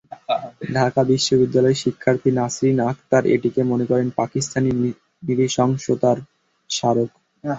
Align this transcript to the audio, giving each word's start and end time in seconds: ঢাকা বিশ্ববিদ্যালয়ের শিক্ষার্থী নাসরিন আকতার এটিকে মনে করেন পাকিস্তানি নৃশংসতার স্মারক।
ঢাকা 0.73 1.01
বিশ্ববিদ্যালয়ের 1.09 1.81
শিক্ষার্থী 1.83 2.29
নাসরিন 2.31 2.77
আকতার 2.89 3.23
এটিকে 3.35 3.61
মনে 3.71 3.85
করেন 3.85 4.07
পাকিস্তানি 4.19 4.69
নৃশংসতার 5.27 6.17
স্মারক। 6.69 7.09